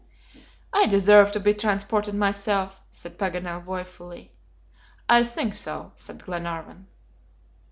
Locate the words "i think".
5.07-5.53